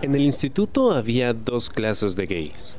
En 0.00 0.14
el 0.14 0.22
instituto 0.22 0.92
había 0.92 1.34
dos 1.34 1.70
clases 1.70 2.14
de 2.14 2.26
gays. 2.26 2.76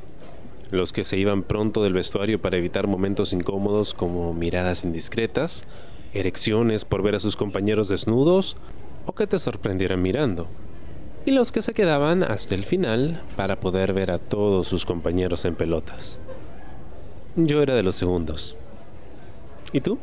Los 0.72 0.94
que 0.94 1.04
se 1.04 1.18
iban 1.18 1.44
pronto 1.44 1.84
del 1.84 1.92
vestuario 1.92 2.42
para 2.42 2.56
evitar 2.56 2.88
momentos 2.88 3.34
incómodos 3.34 3.94
como 3.94 4.34
miradas 4.34 4.86
indiscretas, 4.86 5.66
erecciones 6.14 6.86
por 6.86 7.04
ver 7.04 7.16
a 7.16 7.20
sus 7.20 7.36
compañeros 7.36 7.90
desnudos 7.90 8.56
o 9.06 9.12
que 9.14 9.28
te 9.28 9.38
sorprendieran 9.38 10.02
mirando. 10.02 10.48
Y 11.26 11.32
los 11.32 11.52
que 11.52 11.62
se 11.62 11.74
quedaban 11.74 12.24
hasta 12.24 12.56
el 12.56 12.64
final 12.64 13.22
para 13.36 13.60
poder 13.60 13.92
ver 13.92 14.12
a 14.12 14.20
todos 14.20 14.70
sus 14.70 14.86
compañeros 14.86 15.44
en 15.44 15.56
pelotas. 15.56 16.22
Yo 17.36 17.62
era 17.62 17.76
de 17.76 17.84
los 17.84 17.96
segundos. 17.96 18.56
¿Y 19.74 19.82
tú? 19.82 20.00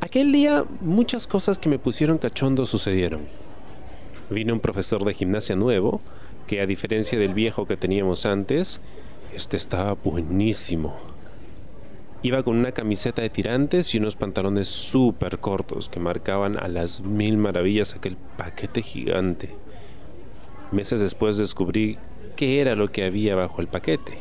Aquel 0.00 0.32
día 0.32 0.64
muchas 0.80 1.26
cosas 1.26 1.58
que 1.58 1.68
me 1.68 1.78
pusieron 1.78 2.16
cachondo 2.16 2.64
sucedieron. 2.64 3.45
Vino 4.30 4.54
un 4.54 4.60
profesor 4.60 5.04
de 5.04 5.14
gimnasia 5.14 5.54
nuevo, 5.54 6.00
que 6.46 6.60
a 6.60 6.66
diferencia 6.66 7.18
del 7.18 7.34
viejo 7.34 7.66
que 7.66 7.76
teníamos 7.76 8.26
antes, 8.26 8.80
este 9.34 9.56
estaba 9.56 9.94
buenísimo. 9.94 10.96
Iba 12.22 12.42
con 12.42 12.56
una 12.56 12.72
camiseta 12.72 13.22
de 13.22 13.30
tirantes 13.30 13.94
y 13.94 13.98
unos 13.98 14.16
pantalones 14.16 14.66
súper 14.68 15.38
cortos 15.38 15.88
que 15.88 16.00
marcaban 16.00 16.58
a 16.58 16.66
las 16.66 17.02
mil 17.02 17.36
maravillas 17.36 17.94
aquel 17.94 18.16
paquete 18.36 18.82
gigante. 18.82 19.50
Meses 20.72 21.00
después 21.00 21.36
descubrí 21.36 21.98
qué 22.34 22.60
era 22.60 22.74
lo 22.74 22.90
que 22.90 23.04
había 23.04 23.36
bajo 23.36 23.60
el 23.60 23.68
paquete, 23.68 24.18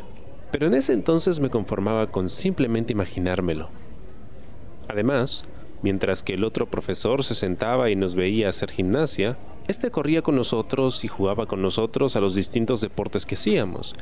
pero 0.51 0.67
en 0.67 0.75
ese 0.75 0.93
entonces 0.93 1.39
me 1.39 1.49
conformaba 1.49 2.11
con 2.11 2.29
simplemente 2.29 2.93
imaginármelo. 2.93 3.69
Además, 4.87 5.45
mientras 5.81 6.21
que 6.21 6.35
el 6.35 6.43
otro 6.43 6.67
profesor 6.67 7.23
se 7.23 7.33
sentaba 7.33 7.89
y 7.89 7.95
nos 7.95 8.13
veía 8.13 8.49
hacer 8.49 8.71
gimnasia, 8.71 9.37
este 9.67 9.89
corría 9.89 10.21
con 10.21 10.35
nosotros 10.35 11.03
y 11.03 11.07
jugaba 11.07 11.47
con 11.47 11.61
nosotros 11.61 12.15
a 12.15 12.19
los 12.19 12.35
distintos 12.35 12.81
deportes 12.81 13.25
que 13.25 13.35
hacíamos. 13.35 13.95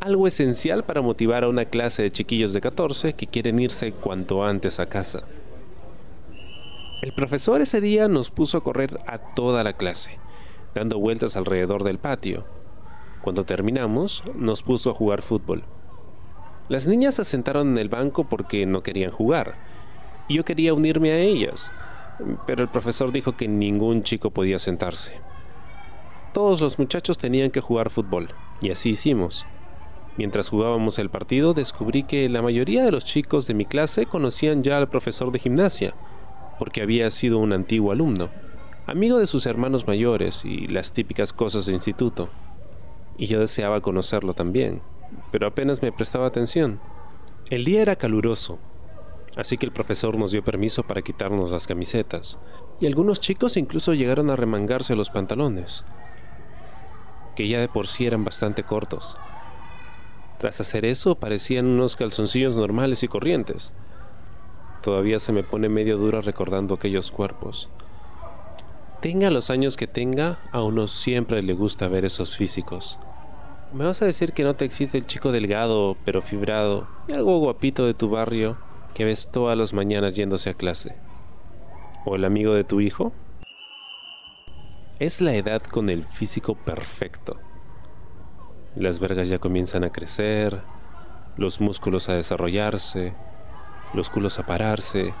Algo 0.00 0.26
esencial 0.26 0.84
para 0.84 1.02
motivar 1.02 1.44
a 1.44 1.48
una 1.48 1.66
clase 1.66 2.02
de 2.02 2.10
chiquillos 2.10 2.52
de 2.52 2.60
14 2.60 3.12
que 3.12 3.26
quieren 3.26 3.58
irse 3.58 3.92
cuanto 3.92 4.44
antes 4.44 4.80
a 4.80 4.86
casa. 4.86 5.24
El 7.02 7.12
profesor 7.12 7.60
ese 7.60 7.80
día 7.80 8.08
nos 8.08 8.30
puso 8.30 8.56
a 8.56 8.64
correr 8.64 8.98
a 9.06 9.18
toda 9.18 9.62
la 9.62 9.74
clase, 9.74 10.18
dando 10.74 10.98
vueltas 10.98 11.36
alrededor 11.36 11.84
del 11.84 11.98
patio. 11.98 12.44
Cuando 13.22 13.44
terminamos, 13.44 14.22
nos 14.34 14.62
puso 14.62 14.90
a 14.90 14.94
jugar 14.94 15.20
fútbol. 15.20 15.64
Las 16.68 16.86
niñas 16.86 17.16
se 17.16 17.24
sentaron 17.24 17.72
en 17.72 17.78
el 17.78 17.90
banco 17.90 18.24
porque 18.24 18.64
no 18.64 18.82
querían 18.82 19.10
jugar, 19.10 19.56
yo 20.28 20.44
quería 20.44 20.72
unirme 20.72 21.12
a 21.12 21.18
ellas, 21.18 21.70
pero 22.46 22.62
el 22.62 22.68
profesor 22.68 23.12
dijo 23.12 23.36
que 23.36 23.48
ningún 23.48 24.02
chico 24.02 24.30
podía 24.30 24.58
sentarse. 24.58 25.14
Todos 26.32 26.60
los 26.60 26.78
muchachos 26.78 27.18
tenían 27.18 27.50
que 27.50 27.60
jugar 27.60 27.90
fútbol, 27.90 28.30
y 28.60 28.70
así 28.70 28.90
hicimos. 28.90 29.46
Mientras 30.16 30.48
jugábamos 30.48 30.98
el 30.98 31.10
partido 31.10 31.54
descubrí 31.54 32.04
que 32.04 32.28
la 32.28 32.42
mayoría 32.42 32.84
de 32.84 32.92
los 32.92 33.04
chicos 33.04 33.46
de 33.46 33.54
mi 33.54 33.64
clase 33.64 34.06
conocían 34.06 34.62
ya 34.62 34.78
al 34.78 34.88
profesor 34.88 35.32
de 35.32 35.40
gimnasia, 35.40 35.94
porque 36.58 36.82
había 36.82 37.10
sido 37.10 37.38
un 37.38 37.52
antiguo 37.52 37.90
alumno, 37.90 38.30
amigo 38.86 39.18
de 39.18 39.26
sus 39.26 39.46
hermanos 39.46 39.86
mayores 39.86 40.44
y 40.44 40.68
las 40.68 40.92
típicas 40.92 41.32
cosas 41.32 41.66
de 41.66 41.72
instituto. 41.72 42.28
Y 43.18 43.26
yo 43.26 43.40
deseaba 43.40 43.80
conocerlo 43.80 44.34
también, 44.34 44.82
pero 45.32 45.46
apenas 45.46 45.82
me 45.82 45.92
prestaba 45.92 46.26
atención. 46.26 46.80
El 47.50 47.64
día 47.64 47.82
era 47.82 47.96
caluroso, 47.96 48.58
Así 49.36 49.58
que 49.58 49.66
el 49.66 49.72
profesor 49.72 50.16
nos 50.16 50.30
dio 50.30 50.44
permiso 50.44 50.84
para 50.84 51.02
quitarnos 51.02 51.50
las 51.50 51.66
camisetas, 51.66 52.38
y 52.80 52.86
algunos 52.86 53.18
chicos 53.20 53.56
incluso 53.56 53.92
llegaron 53.92 54.30
a 54.30 54.36
remangarse 54.36 54.94
los 54.94 55.10
pantalones, 55.10 55.84
que 57.34 57.48
ya 57.48 57.58
de 57.60 57.68
por 57.68 57.88
sí 57.88 58.06
eran 58.06 58.24
bastante 58.24 58.62
cortos. 58.62 59.16
Tras 60.38 60.60
hacer 60.60 60.84
eso 60.84 61.16
parecían 61.16 61.66
unos 61.66 61.96
calzoncillos 61.96 62.56
normales 62.56 63.02
y 63.02 63.08
corrientes. 63.08 63.72
Todavía 64.82 65.18
se 65.18 65.32
me 65.32 65.42
pone 65.42 65.68
medio 65.68 65.96
duro 65.96 66.20
recordando 66.20 66.74
aquellos 66.74 67.10
cuerpos. 67.10 67.70
Tenga 69.00 69.30
los 69.30 69.50
años 69.50 69.76
que 69.76 69.86
tenga, 69.86 70.38
a 70.52 70.62
uno 70.62 70.86
siempre 70.86 71.42
le 71.42 71.54
gusta 71.54 71.88
ver 71.88 72.04
esos 72.04 72.36
físicos. 72.36 72.98
¿Me 73.72 73.84
vas 73.84 74.00
a 74.02 74.06
decir 74.06 74.32
que 74.32 74.44
no 74.44 74.54
te 74.54 74.64
excita 74.64 74.96
el 74.96 75.06
chico 75.06 75.32
delgado 75.32 75.96
pero 76.04 76.22
fibrado 76.22 76.86
y 77.08 77.12
algo 77.12 77.38
guapito 77.38 77.86
de 77.86 77.94
tu 77.94 78.08
barrio 78.08 78.56
que 78.94 79.04
ves 79.04 79.28
todas 79.30 79.58
las 79.58 79.72
mañanas 79.74 80.14
yéndose 80.14 80.50
a 80.50 80.54
clase? 80.54 80.94
¿O 82.04 82.14
el 82.14 82.24
amigo 82.24 82.54
de 82.54 82.64
tu 82.64 82.80
hijo? 82.80 83.12
Es 85.00 85.20
la 85.20 85.34
edad 85.34 85.62
con 85.62 85.90
el 85.90 86.04
físico 86.04 86.54
perfecto. 86.54 87.38
Las 88.76 89.00
vergas 89.00 89.28
ya 89.28 89.38
comienzan 89.38 89.84
a 89.84 89.90
crecer, 89.90 90.62
los 91.36 91.60
músculos 91.60 92.08
a 92.08 92.14
desarrollarse, 92.14 93.14
los 93.92 94.10
culos 94.10 94.38
a 94.38 94.46
pararse, 94.46 95.12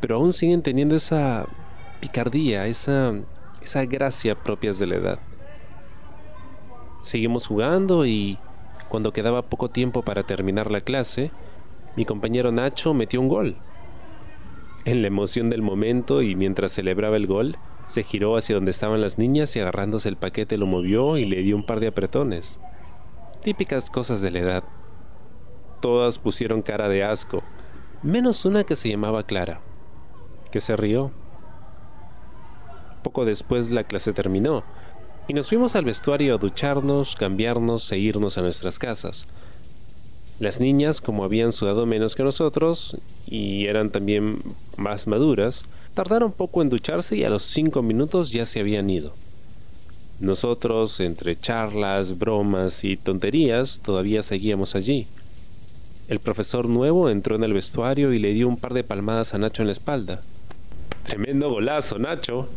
pero 0.00 0.16
aún 0.16 0.32
siguen 0.32 0.62
teniendo 0.62 0.96
esa 0.96 1.46
picardía, 2.00 2.66
esa, 2.66 3.12
esa 3.62 3.84
gracia 3.86 4.34
propias 4.34 4.78
de 4.78 4.86
la 4.86 4.96
edad. 4.96 5.18
Seguimos 7.02 7.46
jugando 7.46 8.06
y 8.06 8.38
cuando 8.88 9.12
quedaba 9.12 9.42
poco 9.42 9.70
tiempo 9.70 10.02
para 10.02 10.22
terminar 10.22 10.70
la 10.70 10.80
clase, 10.80 11.30
mi 11.96 12.04
compañero 12.04 12.52
Nacho 12.52 12.94
metió 12.94 13.20
un 13.20 13.28
gol. 13.28 13.56
En 14.84 15.00
la 15.00 15.08
emoción 15.08 15.48
del 15.48 15.62
momento 15.62 16.22
y 16.22 16.34
mientras 16.34 16.72
celebraba 16.72 17.16
el 17.16 17.26
gol, 17.26 17.56
se 17.86 18.02
giró 18.02 18.36
hacia 18.36 18.54
donde 18.54 18.70
estaban 18.70 19.00
las 19.00 19.18
niñas 19.18 19.54
y 19.56 19.60
agarrándose 19.60 20.08
el 20.08 20.16
paquete 20.16 20.56
lo 20.56 20.66
movió 20.66 21.16
y 21.16 21.24
le 21.24 21.42
dio 21.42 21.56
un 21.56 21.66
par 21.66 21.80
de 21.80 21.88
apretones. 21.88 22.58
Típicas 23.42 23.90
cosas 23.90 24.20
de 24.20 24.30
la 24.30 24.40
edad. 24.40 24.64
Todas 25.80 26.18
pusieron 26.18 26.62
cara 26.62 26.88
de 26.88 27.04
asco, 27.04 27.42
menos 28.02 28.44
una 28.44 28.64
que 28.64 28.76
se 28.76 28.88
llamaba 28.88 29.24
Clara, 29.24 29.60
que 30.50 30.60
se 30.60 30.76
rió. 30.76 31.12
Poco 33.02 33.24
después 33.24 33.70
la 33.70 33.84
clase 33.84 34.12
terminó 34.12 34.64
y 35.28 35.34
nos 35.34 35.48
fuimos 35.48 35.76
al 35.76 35.84
vestuario 35.84 36.34
a 36.34 36.38
ducharnos, 36.38 37.16
cambiarnos 37.16 37.90
e 37.92 37.98
irnos 37.98 38.36
a 38.38 38.42
nuestras 38.42 38.78
casas. 38.78 39.26
Las 40.40 40.58
niñas, 40.58 41.00
como 41.00 41.22
habían 41.22 41.52
sudado 41.52 41.86
menos 41.86 42.16
que 42.16 42.24
nosotros 42.24 42.96
y 43.26 43.66
eran 43.66 43.90
también 43.90 44.38
más 44.76 45.06
maduras, 45.06 45.64
tardaron 45.94 46.32
poco 46.32 46.60
en 46.60 46.70
ducharse 46.70 47.16
y 47.16 47.22
a 47.22 47.30
los 47.30 47.44
cinco 47.44 47.82
minutos 47.82 48.32
ya 48.32 48.44
se 48.44 48.58
habían 48.58 48.90
ido. 48.90 49.14
Nosotros, 50.18 50.98
entre 50.98 51.36
charlas, 51.36 52.18
bromas 52.18 52.82
y 52.82 52.96
tonterías, 52.96 53.80
todavía 53.80 54.24
seguíamos 54.24 54.74
allí. 54.74 55.06
El 56.08 56.18
profesor 56.18 56.68
nuevo 56.68 57.08
entró 57.10 57.36
en 57.36 57.44
el 57.44 57.52
vestuario 57.52 58.12
y 58.12 58.18
le 58.18 58.32
dio 58.32 58.48
un 58.48 58.56
par 58.56 58.74
de 58.74 58.82
palmadas 58.82 59.34
a 59.34 59.38
Nacho 59.38 59.62
en 59.62 59.68
la 59.68 59.72
espalda. 59.72 60.20
Tremendo 61.06 61.48
golazo, 61.48 61.98
Nacho. 62.00 62.48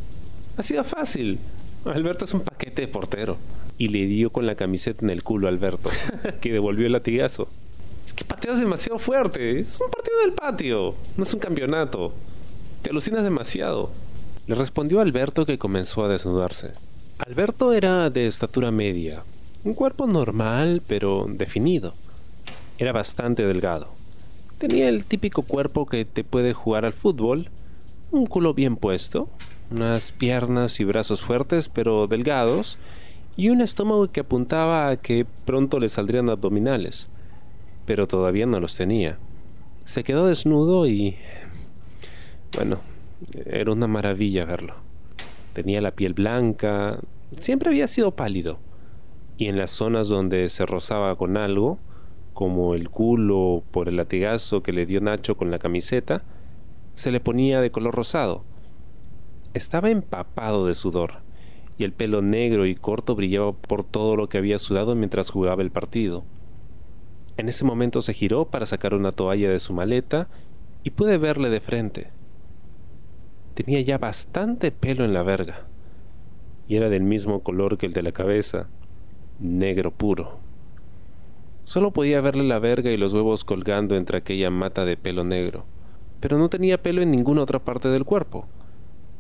Ha 0.57 0.63
sido 0.63 0.83
fácil. 0.83 1.38
Alberto 1.85 2.25
es 2.25 2.33
un 2.33 2.41
paquete 2.41 2.81
de 2.81 2.88
portero. 2.88 3.38
Y 3.77 3.89
le 3.89 4.07
dio 4.07 4.31
con 4.31 4.47
la 4.47 4.55
camiseta 4.55 5.05
en 5.05 5.11
el 5.11 5.23
culo 5.23 5.47
a 5.47 5.51
Alberto, 5.51 5.91
que 6.41 6.51
devolvió 6.51 6.88
el 6.88 6.94
latigazo 6.94 7.47
que 8.13 8.25
pateas 8.25 8.59
demasiado 8.59 9.00
fuerte. 9.00 9.59
Es 9.59 9.79
un 9.79 9.90
partido 9.90 10.19
del 10.22 10.34
patio, 10.34 10.95
no 11.16 11.23
es 11.23 11.34
un 11.34 11.40
campeonato. 11.40 12.13
Te 12.81 12.90
alucinas 12.90 13.23
demasiado. 13.23 13.91
Le 14.47 14.56
respondió 14.56 15.01
Alberto 15.01 15.45
que 15.45 15.57
comenzó 15.57 16.06
a 16.06 16.07
desnudarse. 16.07 16.72
Alberto 17.19 17.73
era 17.73 18.09
de 18.09 18.28
estatura 18.28 18.72
media, 18.72 19.23
un 19.63 19.73
cuerpo 19.73 20.07
normal 20.07 20.81
pero 20.88 21.25
definido. 21.28 21.94
Era 22.78 22.91
bastante 22.91 23.45
delgado. 23.45 23.90
Tenía 24.57 24.88
el 24.89 25.03
típico 25.03 25.41
cuerpo 25.41 25.85
que 25.85 26.06
te 26.06 26.24
puede 26.24 26.53
jugar 26.53 26.85
al 26.85 26.94
fútbol, 26.94 27.50
un 28.12 28.25
culo 28.25 28.53
bien 28.53 28.78
puesto, 28.78 29.29
unas 29.72 30.12
piernas 30.12 30.80
y 30.80 30.83
brazos 30.83 31.21
fuertes 31.21 31.69
pero 31.69 32.07
delgados, 32.07 32.77
y 33.36 33.50
un 33.50 33.62
estómago 33.62 34.12
que 34.12 34.21
apuntaba 34.21 34.89
a 34.89 34.98
que 34.98 35.25
pronto 35.45 35.80
le 35.80 35.89
saldrían 35.89 36.30
abdominales 36.30 37.10
pero 37.88 38.06
todavía 38.06 38.45
no 38.45 38.60
los 38.60 38.75
tenía. 38.75 39.18
Se 39.86 40.04
quedó 40.04 40.28
desnudo 40.28 40.86
y... 40.86 41.16
bueno, 42.56 42.81
era 43.45 43.72
una 43.72 43.88
maravilla 43.88 44.45
verlo. 44.45 44.75
Tenía 45.54 45.81
la 45.81 45.92
piel 45.92 46.13
blanca, 46.13 47.00
siempre 47.39 47.69
había 47.69 47.88
sido 47.88 48.12
pálido, 48.12 48.60
y 49.38 49.48
en 49.48 49.57
las 49.57 49.72
zonas 49.72 50.10
donde 50.10 50.50
se 50.50 50.66
rozaba 50.66 51.16
con 51.16 51.38
algo, 51.38 51.80
como 52.34 52.75
el 52.75 52.89
culo 52.89 53.63
por 53.72 53.88
el 53.88 53.95
latigazo 53.95 54.62
que 54.62 54.74
le 54.74 54.86
dio 54.86 55.00
Nacho 55.00 55.38
con 55.38 55.50
la 55.50 55.57
camiseta, 55.57 56.24
se 56.94 57.10
le 57.12 57.22
ponía 57.22 57.62
de 57.62 57.72
color 57.72 57.95
rosado. 57.95 58.44
Estaba 59.54 59.89
empapado 59.89 60.68
de 60.68 60.75
sudor, 60.75 61.22
y 61.78 61.86
el 61.86 61.94
pelo 61.94 62.22
negro 62.22 62.66
y 62.66 62.75
corto 62.75 63.16
brillaba 63.16 63.54
por 63.54 63.86
todo 63.86 64.18
lo 64.18 64.28
que 64.28 64.38
había 64.38 64.60
sudado 64.60 64.94
mientras 64.94 65.31
jugaba 65.31 65.62
el 65.62 65.72
partido. 65.72 66.25
En 67.38 67.50
ese 67.50 67.63
momento 67.63 68.01
se 68.01 68.13
giró 68.13 68.45
para 68.45 68.66
sacar 68.66 68.94
una 68.94 69.12
toalla 69.12 69.50
de 69.50 69.60
su 69.60 69.74
maleta 69.74 70.28
y 70.84 70.89
pude 70.89 71.18
verle 71.18 71.50
de 71.50 71.60
frente. 71.60 72.10
Tenía 73.54 73.81
ya 73.81 73.98
bastante 73.98 74.72
pelo 74.72 75.06
en 75.06 75.13
la 75.13 75.24
verga. 75.24 75.68
y 76.68 76.75
era 76.75 76.89
del 76.89 77.04
mismo 77.04 77.44
color 77.44 77.78
que 77.78 77.86
el 77.86 77.94
de 77.94 78.04
la 78.04 78.12
cabeza, 78.12 78.68
negro 79.39 79.92
puro. 79.92 80.39
Solo 81.62 81.92
podía 81.92 82.19
verle 82.19 82.44
la 82.44 82.60
verga 82.60 82.92
y 82.92 82.98
los 82.98 83.13
huevos 83.13 83.45
colgando 83.45 83.95
entre 83.95 84.18
aquella 84.18 84.50
mata 84.50 84.84
de 84.84 84.98
pelo 84.98 85.24
negro, 85.24 85.66
pero 86.19 86.38
no 86.38 86.50
tenía 86.50 86.81
pelo 86.81 87.01
en 87.01 87.12
ninguna 87.12 87.42
otra 87.44 87.60
parte 87.60 87.88
del 87.88 88.04
cuerpo, 88.04 88.48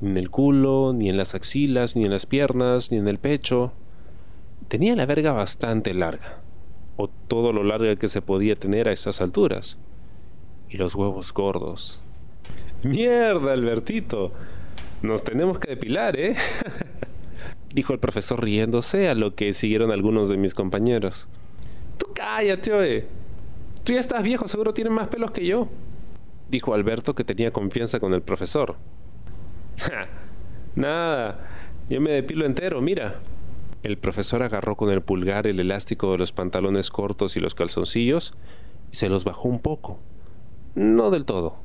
ni 0.01 0.09
en 0.09 0.17
el 0.17 0.29
culo, 0.29 0.93
ni 0.93 1.09
en 1.09 1.17
las 1.17 1.35
axilas, 1.35 1.95
ni 1.95 2.03
en 2.03 2.11
las 2.11 2.25
piernas, 2.25 2.91
ni 2.91 2.97
en 2.97 3.07
el 3.07 3.17
pecho. 3.17 3.71
Tenía 4.67 4.95
la 4.95 5.05
verga 5.05 5.31
bastante 5.31 5.93
larga, 5.93 6.41
o 6.97 7.07
todo 7.07 7.53
lo 7.53 7.63
larga 7.63 7.95
que 7.95 8.07
se 8.07 8.21
podía 8.21 8.55
tener 8.55 8.89
a 8.89 8.91
esas 8.91 9.21
alturas, 9.21 9.77
y 10.69 10.77
los 10.77 10.95
huevos 10.95 11.31
gordos. 11.33 12.03
Mierda, 12.83 13.53
Albertito. 13.53 14.31
Nos 15.01 15.23
tenemos 15.23 15.59
que 15.59 15.69
depilar, 15.69 16.19
¿eh? 16.19 16.35
dijo 17.73 17.93
el 17.93 17.99
profesor 17.99 18.43
riéndose, 18.43 19.09
a 19.09 19.15
lo 19.15 19.35
que 19.35 19.53
siguieron 19.53 19.91
algunos 19.91 20.29
de 20.29 20.37
mis 20.37 20.53
compañeros. 20.53 21.27
Tú 21.97 22.07
cállate, 22.13 22.73
oye. 22.73 23.05
Tú 23.83 23.93
ya 23.93 23.99
estás 23.99 24.23
viejo, 24.23 24.47
seguro 24.47 24.73
tienes 24.73 24.91
más 24.91 25.07
pelos 25.07 25.31
que 25.31 25.45
yo, 25.45 25.69
dijo 26.49 26.73
Alberto, 26.73 27.15
que 27.15 27.23
tenía 27.23 27.51
confianza 27.51 27.99
con 27.99 28.13
el 28.13 28.21
profesor. 28.21 28.75
Nada, 30.75 31.47
yo 31.89 32.01
me 32.01 32.11
depilo 32.11 32.45
entero, 32.45 32.81
mira. 32.81 33.21
El 33.87 33.97
profesor 33.97 34.43
agarró 34.43 34.75
con 34.75 34.89
el 34.89 35.01
pulgar 35.01 35.47
el 35.47 35.61
elástico 35.61 36.11
de 36.11 36.17
los 36.17 36.33
pantalones 36.33 36.91
cortos 36.91 37.37
y 37.37 37.39
los 37.39 37.55
calzoncillos 37.55 38.33
y 38.91 38.97
se 38.97 39.07
los 39.07 39.23
bajó 39.23 39.47
un 39.47 39.61
poco. 39.61 39.97
No 40.75 41.09
del 41.09 41.23
todo. 41.23 41.55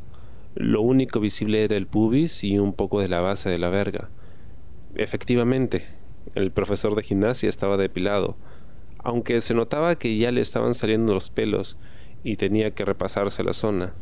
Lo 0.55 0.83
único 0.83 1.19
visible 1.19 1.65
era 1.65 1.77
el 1.77 1.89
pubis 1.89 2.45
y 2.45 2.61
un 2.61 2.75
poco 2.75 3.01
de 3.01 3.09
la 3.09 3.21
base 3.21 3.51
de 3.51 3.59
la 3.59 3.71
verga. 3.71 4.09
Efectivamente, 4.95 5.85
el 6.37 6.53
profesor 6.53 6.95
de 6.95 7.03
gimnasia 7.03 7.49
estaba 7.49 7.77
depilado, 7.77 8.37
aunque 8.99 9.41
se 9.41 9.55
notaba 9.55 9.97
que 9.97 10.17
ya 10.17 10.31
le 10.31 10.43
estaban 10.43 10.75
saliendo 10.75 11.15
los 11.15 11.29
pelos 11.29 11.77
y 12.23 12.37
tenía 12.37 12.71
que 12.71 12.85
repasarse 12.85 13.43
la 13.43 13.53
zona. 13.53 13.95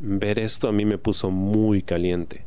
Ver 0.00 0.40
esto 0.40 0.66
a 0.66 0.72
mí 0.72 0.84
me 0.84 0.98
puso 0.98 1.30
muy 1.30 1.80
caliente. 1.80 2.44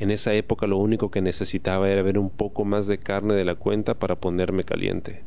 En 0.00 0.10
esa 0.10 0.34
época 0.34 0.66
lo 0.66 0.76
único 0.78 1.10
que 1.10 1.22
necesitaba 1.22 1.88
era 1.88 2.02
ver 2.02 2.18
un 2.18 2.30
poco 2.30 2.64
más 2.64 2.86
de 2.86 2.98
carne 2.98 3.34
de 3.34 3.44
la 3.44 3.54
cuenta 3.54 3.94
para 3.94 4.16
ponerme 4.16 4.64
caliente. 4.64 5.22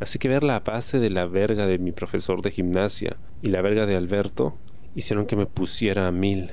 Así 0.00 0.20
que 0.20 0.28
ver 0.28 0.44
la 0.44 0.60
base 0.60 1.00
de 1.00 1.10
la 1.10 1.26
verga 1.26 1.66
de 1.66 1.78
mi 1.78 1.90
profesor 1.90 2.42
de 2.42 2.52
gimnasia 2.52 3.16
y 3.42 3.48
la 3.48 3.60
verga 3.62 3.86
de 3.86 3.96
Alberto 3.96 4.56
hicieron 4.94 5.26
que 5.26 5.34
me 5.34 5.46
pusiera 5.46 6.06
a 6.06 6.12
mil. 6.12 6.52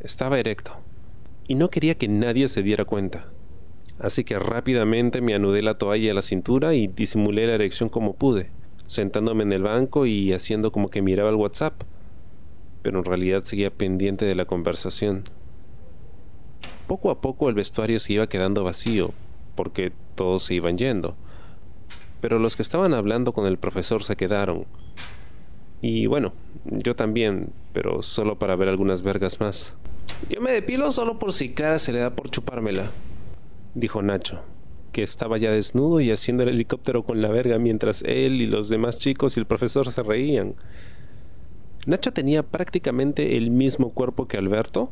Estaba 0.00 0.40
erecto 0.40 0.72
y 1.46 1.54
no 1.54 1.70
quería 1.70 1.94
que 1.94 2.08
nadie 2.08 2.48
se 2.48 2.62
diera 2.62 2.84
cuenta. 2.84 3.28
Así 4.00 4.24
que 4.24 4.38
rápidamente 4.40 5.20
me 5.20 5.34
anudé 5.34 5.62
la 5.62 5.78
toalla 5.78 6.10
a 6.10 6.14
la 6.14 6.22
cintura 6.22 6.74
y 6.74 6.88
disimulé 6.88 7.46
la 7.46 7.54
erección 7.54 7.88
como 7.88 8.14
pude, 8.14 8.50
sentándome 8.86 9.44
en 9.44 9.52
el 9.52 9.62
banco 9.62 10.04
y 10.04 10.32
haciendo 10.32 10.72
como 10.72 10.90
que 10.90 11.00
miraba 11.00 11.30
el 11.30 11.36
WhatsApp, 11.36 11.82
pero 12.82 12.98
en 12.98 13.04
realidad 13.04 13.42
seguía 13.44 13.70
pendiente 13.70 14.24
de 14.24 14.34
la 14.34 14.46
conversación. 14.46 15.22
Poco 16.86 17.10
a 17.10 17.20
poco 17.20 17.48
el 17.48 17.54
vestuario 17.54 17.98
se 17.98 18.12
iba 18.12 18.26
quedando 18.26 18.64
vacío, 18.64 19.12
porque 19.54 19.92
todos 20.14 20.42
se 20.42 20.54
iban 20.54 20.76
yendo, 20.76 21.16
pero 22.20 22.38
los 22.38 22.56
que 22.56 22.62
estaban 22.62 22.94
hablando 22.94 23.32
con 23.32 23.46
el 23.46 23.58
profesor 23.58 24.02
se 24.02 24.16
quedaron. 24.16 24.66
Y 25.80 26.06
bueno, 26.06 26.32
yo 26.64 26.96
también, 26.96 27.50
pero 27.72 28.02
solo 28.02 28.38
para 28.38 28.56
ver 28.56 28.68
algunas 28.68 29.02
vergas 29.02 29.40
más. 29.40 29.74
Yo 30.30 30.40
me 30.40 30.52
depilo 30.52 30.90
solo 30.92 31.18
por 31.18 31.32
si 31.32 31.50
Clara 31.50 31.78
se 31.78 31.92
le 31.92 31.98
da 31.98 32.14
por 32.14 32.30
chupármela, 32.30 32.90
dijo 33.74 34.00
Nacho, 34.02 34.40
que 34.92 35.02
estaba 35.02 35.38
ya 35.38 35.50
desnudo 35.50 36.00
y 36.00 36.10
haciendo 36.10 36.42
el 36.42 36.50
helicóptero 36.50 37.02
con 37.02 37.20
la 37.20 37.28
verga 37.28 37.58
mientras 37.58 38.02
él 38.06 38.40
y 38.40 38.46
los 38.46 38.68
demás 38.68 38.98
chicos 38.98 39.36
y 39.36 39.40
el 39.40 39.46
profesor 39.46 39.90
se 39.90 40.02
reían. 40.02 40.54
Nacho 41.86 42.12
tenía 42.12 42.42
prácticamente 42.42 43.36
el 43.36 43.50
mismo 43.50 43.90
cuerpo 43.90 44.26
que 44.26 44.38
Alberto, 44.38 44.90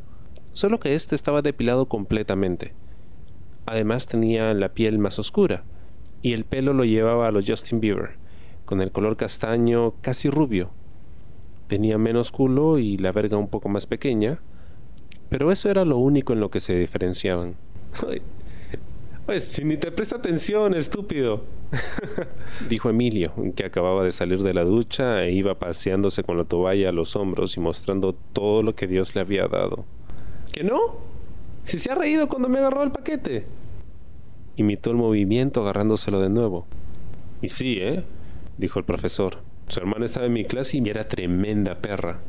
solo 0.53 0.79
que 0.79 0.95
éste 0.95 1.15
estaba 1.15 1.41
depilado 1.41 1.87
completamente. 1.87 2.73
Además 3.65 4.05
tenía 4.05 4.53
la 4.53 4.69
piel 4.69 4.99
más 4.99 5.19
oscura, 5.19 5.63
y 6.21 6.33
el 6.33 6.45
pelo 6.45 6.73
lo 6.73 6.85
llevaba 6.85 7.27
a 7.27 7.31
los 7.31 7.45
Justin 7.45 7.79
Bieber, 7.79 8.11
con 8.65 8.81
el 8.81 8.91
color 8.91 9.17
castaño 9.17 9.93
casi 10.01 10.29
rubio. 10.29 10.71
Tenía 11.67 11.97
menos 11.97 12.31
culo 12.31 12.79
y 12.79 12.97
la 12.97 13.11
verga 13.11 13.37
un 13.37 13.49
poco 13.49 13.69
más 13.69 13.87
pequeña, 13.87 14.39
pero 15.29 15.51
eso 15.51 15.69
era 15.69 15.85
lo 15.85 15.97
único 15.97 16.33
en 16.33 16.39
lo 16.39 16.49
que 16.49 16.59
se 16.59 16.77
diferenciaban. 16.77 17.55
Pues 19.25 19.45
si 19.45 19.63
ni 19.63 19.77
te 19.77 19.89
presta 19.89 20.17
atención, 20.17 20.73
estúpido. 20.73 21.45
Dijo 22.69 22.89
Emilio, 22.89 23.31
que 23.55 23.63
acababa 23.63 24.03
de 24.03 24.11
salir 24.11 24.43
de 24.43 24.53
la 24.53 24.65
ducha 24.65 25.23
e 25.23 25.31
iba 25.31 25.57
paseándose 25.57 26.23
con 26.23 26.37
la 26.37 26.43
toalla 26.43 26.89
a 26.89 26.91
los 26.91 27.15
hombros 27.15 27.55
y 27.55 27.61
mostrando 27.61 28.13
todo 28.33 28.63
lo 28.63 28.75
que 28.75 28.85
Dios 28.85 29.15
le 29.15 29.21
había 29.21 29.47
dado. 29.47 29.85
¿Que 30.53 30.63
no? 30.63 30.79
Si 31.63 31.79
se 31.79 31.91
ha 31.91 31.95
reído 31.95 32.29
cuando 32.29 32.47
me 32.47 32.59
agarró 32.59 32.83
el 32.83 32.91
paquete. 32.91 33.47
Imitó 34.55 34.91
el 34.91 34.97
movimiento 34.97 35.61
agarrándoselo 35.61 36.21
de 36.21 36.29
nuevo. 36.29 36.67
Y 37.41 37.47
sí, 37.47 37.77
¿eh? 37.79 38.03
Dijo 38.59 38.77
el 38.77 38.85
profesor. 38.85 39.39
Su 39.67 39.79
hermana 39.79 40.05
estaba 40.05 40.27
en 40.27 40.33
mi 40.33 40.45
clase 40.45 40.77
y 40.77 40.87
era 40.87 41.07
tremenda 41.07 41.79
perra. 41.79 42.19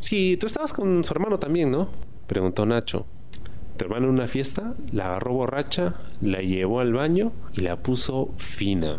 Sí, 0.00 0.36
tú 0.40 0.48
estabas 0.48 0.72
con 0.72 1.04
su 1.04 1.12
hermano 1.12 1.38
también, 1.38 1.70
¿no? 1.70 1.88
Preguntó 2.26 2.66
Nacho. 2.66 3.06
Tu 3.76 3.84
hermano 3.84 4.06
en 4.06 4.14
una 4.14 4.26
fiesta 4.26 4.74
la 4.90 5.06
agarró 5.06 5.34
borracha, 5.34 5.94
la 6.20 6.40
llevó 6.40 6.80
al 6.80 6.92
baño 6.92 7.30
y 7.52 7.60
la 7.60 7.76
puso 7.76 8.30
fina. 8.38 8.98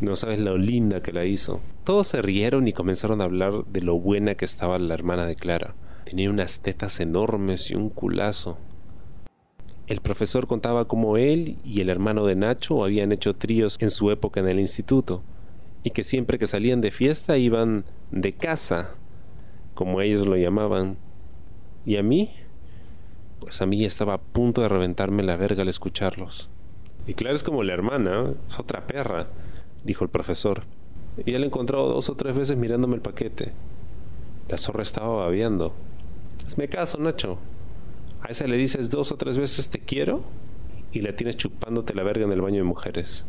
No 0.00 0.16
sabes 0.16 0.40
lo 0.40 0.58
linda 0.58 1.00
que 1.00 1.12
la 1.12 1.24
hizo. 1.26 1.60
Todos 1.84 2.08
se 2.08 2.22
rieron 2.22 2.66
y 2.66 2.72
comenzaron 2.72 3.20
a 3.20 3.24
hablar 3.24 3.64
de 3.66 3.82
lo 3.82 4.00
buena 4.00 4.34
que 4.34 4.46
estaba 4.46 4.80
la 4.80 4.94
hermana 4.94 5.26
de 5.26 5.36
Clara. 5.36 5.74
Tenía 6.04 6.30
unas 6.30 6.60
tetas 6.60 7.00
enormes 7.00 7.70
y 7.70 7.74
un 7.74 7.90
culazo. 7.90 8.58
El 9.86 10.00
profesor 10.00 10.46
contaba 10.46 10.86
cómo 10.86 11.16
él 11.16 11.58
y 11.64 11.80
el 11.80 11.90
hermano 11.90 12.24
de 12.26 12.36
Nacho 12.36 12.84
habían 12.84 13.12
hecho 13.12 13.34
tríos 13.34 13.76
en 13.80 13.90
su 13.90 14.10
época 14.10 14.40
en 14.40 14.48
el 14.48 14.60
instituto 14.60 15.22
y 15.82 15.90
que 15.90 16.04
siempre 16.04 16.38
que 16.38 16.46
salían 16.46 16.80
de 16.80 16.90
fiesta 16.90 17.36
iban 17.36 17.84
de 18.10 18.32
casa, 18.32 18.90
como 19.74 20.00
ellos 20.00 20.26
lo 20.26 20.36
llamaban, 20.36 20.96
¿Y 21.86 21.96
a 21.98 22.02
mí? 22.02 22.30
Pues 23.40 23.60
a 23.60 23.66
mí 23.66 23.84
estaba 23.84 24.14
a 24.14 24.18
punto 24.18 24.62
de 24.62 24.68
reventarme 24.68 25.22
la 25.22 25.36
verga 25.36 25.62
al 25.62 25.68
escucharlos. 25.68 26.48
Y 27.06 27.12
claro, 27.12 27.36
es 27.36 27.44
como 27.44 27.62
la 27.62 27.74
hermana, 27.74 28.32
es 28.48 28.58
otra 28.58 28.86
perra, 28.86 29.26
dijo 29.84 30.02
el 30.04 30.10
profesor. 30.10 30.62
Y 31.26 31.34
él 31.34 31.44
encontrado 31.44 31.88
dos 31.88 32.08
o 32.08 32.14
tres 32.14 32.34
veces 32.34 32.56
mirándome 32.56 32.94
el 32.94 33.02
paquete. 33.02 33.52
La 34.48 34.56
zorra 34.56 34.82
estaba 34.82 35.14
babeando. 35.14 35.74
Hazme 36.46 36.68
caso, 36.68 36.98
Nacho. 36.98 37.38
A 38.20 38.28
esa 38.28 38.46
le 38.46 38.56
dices 38.56 38.90
dos 38.90 39.12
o 39.12 39.16
tres 39.16 39.38
veces 39.38 39.68
te 39.70 39.78
quiero 39.78 40.22
y 40.92 41.00
la 41.02 41.14
tienes 41.16 41.36
chupándote 41.36 41.94
la 41.94 42.02
verga 42.02 42.24
en 42.24 42.32
el 42.32 42.40
baño 42.40 42.58
de 42.58 42.64
mujeres. 42.64 43.24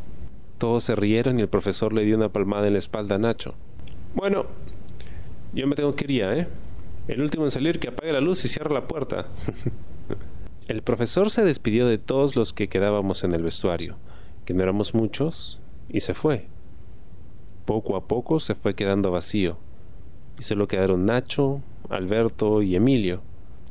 Todos 0.58 0.84
se 0.86 0.96
rieron 0.96 1.38
y 1.38 1.42
el 1.42 1.50
profesor 1.50 1.94
le 1.94 2.06
dio 2.06 2.16
una 2.16 2.30
palmada 2.30 2.68
en 2.68 2.74
la 2.74 2.80
espalda 2.80 3.16
a 3.16 3.20
Nacho. 3.20 3.56
Bueno, 4.14 4.46
yo 5.54 5.68
me 5.68 5.76
tengo 5.76 5.96
que 5.96 6.12
ir 6.12 6.24
¿eh? 6.24 6.48
El 7.08 7.22
último 7.22 7.44
en 7.44 7.52
salir 7.52 7.80
que 7.80 7.90
apague 7.90 8.12
la 8.12 8.22
luz 8.22 8.44
y 8.46 8.48
cierre 8.48 8.74
la 8.74 8.88
puerta. 8.88 9.28
el 10.68 10.82
profesor 10.82 11.30
se 11.30 11.44
despidió 11.44 11.88
de 11.88 11.98
todos 11.98 12.36
los 12.36 12.54
que 12.54 12.70
quedábamos 12.70 13.24
en 13.24 13.34
el 13.34 13.44
vestuario, 13.44 13.98
que 14.46 14.54
no 14.54 14.64
éramos 14.64 14.94
muchos, 14.94 15.60
y 15.90 16.00
se 16.00 16.14
fue. 16.14 16.48
Poco 17.66 17.96
a 17.96 18.08
poco 18.08 18.40
se 18.40 18.56
fue 18.56 18.76
quedando 18.76 19.12
vacío, 19.12 19.58
y 20.40 20.44
solo 20.44 20.68
quedaron 20.68 21.06
Nacho, 21.06 21.62
Alberto 21.90 22.62
y 22.62 22.76
Emilio, 22.76 23.22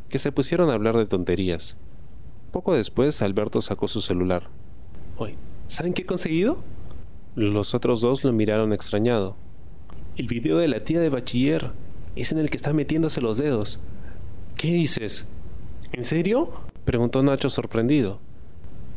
que 0.08 0.18
se 0.18 0.32
pusieron 0.32 0.70
a 0.70 0.74
hablar 0.74 0.96
de 0.96 1.06
tonterías. 1.06 1.76
Poco 2.52 2.74
después 2.74 3.20
Alberto 3.22 3.60
sacó 3.62 3.88
su 3.88 4.00
celular. 4.00 4.48
Oye, 5.16 5.36
¿saben 5.68 5.92
qué 5.92 6.02
he 6.02 6.06
conseguido? 6.06 6.58
Los 7.34 7.74
otros 7.74 8.00
dos 8.00 8.24
lo 8.24 8.32
miraron 8.32 8.72
extrañado. 8.72 9.36
El 10.16 10.28
video 10.28 10.58
de 10.58 10.68
la 10.68 10.84
tía 10.84 11.00
de 11.00 11.08
bachiller, 11.08 11.72
es 12.16 12.30
en 12.30 12.38
el 12.38 12.50
que 12.50 12.56
está 12.56 12.72
metiéndose 12.72 13.20
los 13.20 13.38
dedos. 13.38 13.80
¿Qué 14.56 14.68
dices? 14.68 15.26
¿En 15.92 16.04
serio? 16.04 16.50
preguntó 16.84 17.22
Nacho 17.22 17.48
sorprendido. 17.48 18.20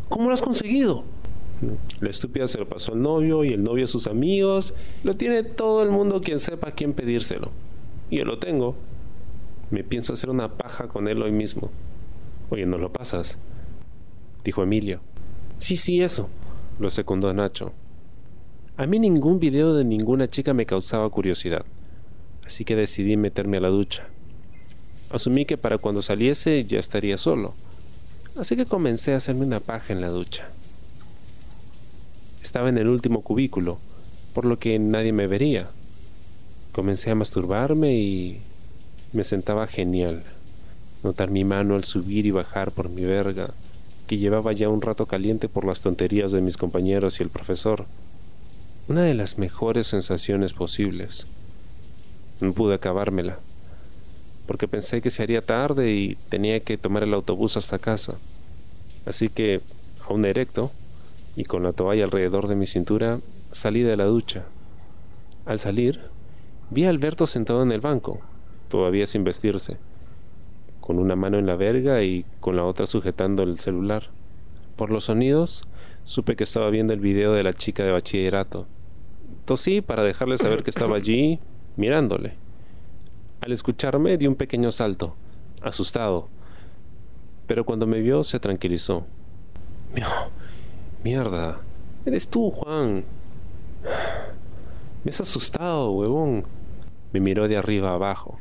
¿Cómo 0.09 0.27
lo 0.27 0.33
has 0.33 0.41
conseguido? 0.41 1.03
La 1.99 2.09
estúpida 2.09 2.47
se 2.47 2.59
lo 2.59 2.69
pasó 2.69 2.93
al 2.93 3.01
novio 3.01 3.43
y 3.43 3.49
el 3.49 3.63
novio 3.63 3.85
a 3.85 3.87
sus 3.87 4.07
amigos. 4.07 4.75
Lo 5.03 5.15
tiene 5.15 5.43
todo 5.43 5.81
el 5.81 5.89
mundo 5.89 6.21
quien 6.21 6.39
sepa 6.39 6.69
a 6.69 6.71
quién 6.71 6.93
pedírselo. 6.93 7.49
Y 8.09 8.17
yo 8.17 8.25
lo 8.25 8.37
tengo. 8.37 8.75
Me 9.71 9.83
pienso 9.83 10.13
hacer 10.13 10.29
una 10.29 10.57
paja 10.57 10.87
con 10.87 11.07
él 11.07 11.21
hoy 11.21 11.31
mismo. 11.31 11.69
Oye, 12.49 12.65
¿no 12.65 12.77
lo 12.77 12.91
pasas? 12.91 13.37
Dijo 14.43 14.63
Emilio. 14.63 15.01
Sí, 15.57 15.77
sí, 15.77 16.01
eso. 16.01 16.29
Lo 16.79 16.89
secundó 16.89 17.33
Nacho. 17.33 17.73
A 18.77 18.85
mí 18.85 18.99
ningún 18.99 19.39
video 19.39 19.73
de 19.73 19.83
ninguna 19.83 20.27
chica 20.27 20.53
me 20.53 20.65
causaba 20.65 21.09
curiosidad 21.09 21.65
así 22.47 22.63
que 22.63 22.75
decidí 22.75 23.17
meterme 23.17 23.57
a 23.57 23.61
la 23.61 23.67
ducha. 23.67 24.07
Asumí 25.11 25.45
que 25.45 25.57
para 25.57 25.77
cuando 25.77 26.01
saliese 26.01 26.65
ya 26.65 26.79
estaría 26.79 27.17
solo, 27.17 27.53
Así 28.37 28.55
que 28.55 28.67
comencé 28.67 29.13
a 29.13 29.17
hacerme 29.17 29.47
una 29.47 29.59
paja 29.59 29.93
en 29.93 29.99
la 29.99 30.09
ducha. 30.09 30.47
Estaba 32.43 32.69
en 32.69 32.77
el 32.77 32.87
último 32.87 33.21
cubículo, 33.21 33.79
por 34.35 34.45
lo 34.45 34.59
que 34.59 34.77
nadie 34.77 35.11
me 35.11 35.25
vería. 35.25 35.67
Comencé 36.71 37.09
a 37.09 37.15
masturbarme 37.15 37.95
y 37.95 38.39
me 39.13 39.23
sentaba 39.23 39.67
genial. 39.67 40.23
Notar 41.03 41.31
mi 41.31 41.43
mano 41.43 41.75
al 41.75 41.83
subir 41.83 42.25
y 42.25 42.31
bajar 42.31 42.71
por 42.71 42.89
mi 42.89 43.03
verga, 43.03 43.51
que 44.07 44.17
llevaba 44.17 44.53
ya 44.53 44.69
un 44.69 44.81
rato 44.81 45.05
caliente 45.05 45.47
por 45.47 45.65
las 45.65 45.81
tonterías 45.81 46.31
de 46.31 46.41
mis 46.41 46.57
compañeros 46.57 47.19
y 47.19 47.23
el 47.23 47.29
profesor. 47.29 47.85
Una 48.87 49.01
de 49.03 49.13
las 49.13 49.37
mejores 49.37 49.87
sensaciones 49.87 50.53
posibles. 50.53 51.27
No 52.39 52.53
pude 52.53 52.75
acabármela, 52.75 53.37
porque 54.45 54.67
pensé 54.67 55.01
que 55.01 55.11
se 55.11 55.23
haría 55.23 55.41
tarde 55.41 55.91
y 55.91 56.15
tenía 56.29 56.59
que 56.59 56.77
tomar 56.77 57.03
el 57.03 57.13
autobús 57.13 57.57
hasta 57.57 57.79
casa. 57.79 58.15
Así 59.05 59.29
que, 59.29 59.61
aún 60.07 60.25
erecto, 60.25 60.71
y 61.35 61.43
con 61.43 61.63
la 61.63 61.73
toalla 61.73 62.03
alrededor 62.03 62.47
de 62.47 62.55
mi 62.55 62.65
cintura, 62.65 63.19
salí 63.51 63.81
de 63.81 63.97
la 63.97 64.05
ducha. 64.05 64.45
Al 65.45 65.59
salir, 65.59 66.01
vi 66.69 66.85
a 66.85 66.89
Alberto 66.89 67.27
sentado 67.27 67.63
en 67.63 67.71
el 67.71 67.81
banco, 67.81 68.21
todavía 68.69 69.07
sin 69.07 69.23
vestirse, 69.23 69.77
con 70.81 70.99
una 70.99 71.15
mano 71.15 71.37
en 71.37 71.45
la 71.45 71.55
verga 71.55 72.03
y 72.03 72.25
con 72.39 72.55
la 72.55 72.63
otra 72.63 72.85
sujetando 72.85 73.43
el 73.43 73.59
celular. 73.59 74.09
Por 74.75 74.91
los 74.91 75.05
sonidos, 75.05 75.63
supe 76.03 76.35
que 76.35 76.43
estaba 76.43 76.69
viendo 76.69 76.93
el 76.93 76.99
video 76.99 77.33
de 77.33 77.43
la 77.43 77.53
chica 77.53 77.83
de 77.83 77.91
bachillerato. 77.91 78.67
Tosí 79.45 79.81
para 79.81 80.03
dejarle 80.03 80.37
saber 80.37 80.63
que 80.63 80.69
estaba 80.69 80.95
allí, 80.95 81.39
mirándole. 81.75 82.33
Al 83.41 83.51
escucharme, 83.51 84.17
di 84.17 84.27
un 84.27 84.35
pequeño 84.35 84.71
salto, 84.71 85.15
asustado, 85.61 86.27
pero 87.47 87.65
cuando 87.65 87.87
me 87.87 88.01
vio 88.01 88.23
se 88.23 88.39
tranquilizó. 88.39 89.05
Mierda, 91.03 91.59
eres 92.05 92.27
tú, 92.27 92.51
Juan. 92.51 93.05
Me 95.03 95.09
has 95.09 95.21
asustado, 95.21 95.91
huevón. 95.91 96.43
Me 97.13 97.21
miró 97.21 97.47
de 97.47 97.55
arriba 97.55 97.93
abajo, 97.93 98.39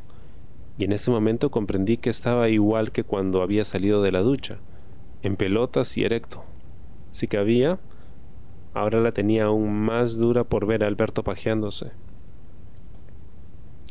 y 0.79 0.85
en 0.85 0.93
ese 0.93 1.11
momento 1.11 1.51
comprendí 1.51 1.97
que 1.97 2.11
estaba 2.11 2.49
igual 2.49 2.93
que 2.93 3.05
cuando 3.05 3.43
había 3.43 3.65
salido 3.65 4.03
de 4.03 4.13
la 4.13 4.21
ducha, 4.21 4.59
en 5.23 5.37
pelotas 5.37 5.97
y 5.97 6.05
erecto. 6.05 6.45
Si 7.11 7.29
cabía, 7.29 7.79
ahora 8.75 9.01
la 9.01 9.13
tenía 9.13 9.45
aún 9.45 9.81
más 9.81 10.17
dura 10.19 10.45
por 10.45 10.67
ver 10.67 10.85
a 10.85 10.87
Alberto 10.87 11.23
pajeándose. 11.23 11.93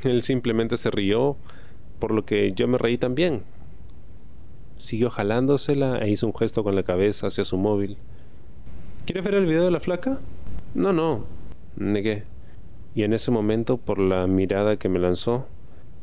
Él 0.03 0.21
simplemente 0.21 0.77
se 0.77 0.91
rió, 0.91 1.37
por 1.99 2.11
lo 2.11 2.25
que 2.25 2.53
yo 2.53 2.67
me 2.67 2.77
reí 2.77 2.97
también. 2.97 3.43
Siguió 4.77 5.09
jalándosela 5.09 5.97
e 5.99 6.09
hizo 6.09 6.27
un 6.27 6.35
gesto 6.35 6.63
con 6.63 6.75
la 6.75 6.83
cabeza 6.83 7.27
hacia 7.27 7.45
su 7.45 7.57
móvil. 7.57 7.97
¿Quieres 9.05 9.23
ver 9.23 9.35
el 9.35 9.45
video 9.47 9.65
de 9.65 9.71
la 9.71 9.79
flaca? 9.79 10.19
No, 10.75 10.93
no, 10.93 11.25
negué. 11.75 12.25
Y 12.93 13.03
en 13.03 13.13
ese 13.13 13.31
momento, 13.31 13.77
por 13.77 13.97
la 13.97 14.27
mirada 14.27 14.77
que 14.77 14.89
me 14.89 14.99
lanzó, 14.99 15.47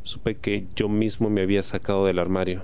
supe 0.04 0.36
que 0.36 0.66
yo 0.76 0.88
mismo 0.88 1.30
me 1.30 1.42
había 1.42 1.62
sacado 1.62 2.06
del 2.06 2.18
armario. 2.18 2.62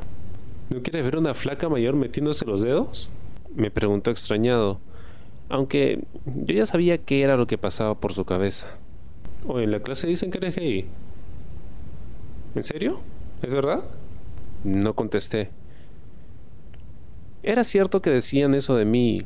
¿No 0.71 0.83
quieres 0.83 1.05
ver 1.05 1.17
una 1.17 1.35
flaca 1.35 1.69
mayor 1.69 1.95
metiéndose 1.97 2.45
los 2.45 2.63
dedos? 2.63 3.11
Me 3.55 3.71
preguntó 3.71 4.11
extrañado, 4.11 4.81
aunque 5.49 6.05
yo 6.27 6.55
ya 6.55 6.67
sabía 6.67 6.99
qué 6.99 7.23
era 7.23 7.37
lo 7.37 7.47
que 7.47 7.59
pasaba 7.59 7.95
por 7.95 8.13
su 8.13 8.25
cabeza. 8.25 8.69
Oye, 9.47 9.65
en 9.65 9.71
la 9.71 9.81
clase 9.81 10.07
dicen 10.07 10.31
que 10.31 10.39
eres 10.39 10.57
gay. 10.57 10.87
¿En 12.55 12.63
serio? 12.63 13.01
¿Es 13.43 13.53
verdad? 13.53 13.85
No 14.65 14.95
contesté. 14.95 15.51
Era 17.43 17.65
cierto 17.65 18.03
que 18.03 18.11
decían 18.11 18.55
eso 18.55 18.75
de 18.77 18.85
mí, 18.85 19.23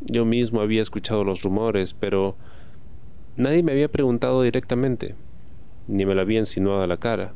yo 0.00 0.24
mismo 0.24 0.60
había 0.60 0.82
escuchado 0.82 1.24
los 1.24 1.42
rumores, 1.42 1.94
pero 1.94 2.36
nadie 3.36 3.62
me 3.62 3.72
había 3.72 3.88
preguntado 3.88 4.42
directamente, 4.42 5.14
ni 5.90 6.06
me 6.06 6.14
lo 6.14 6.20
había 6.20 6.38
insinuado 6.38 6.82
a 6.82 6.86
la 6.86 6.96
cara. 6.96 7.32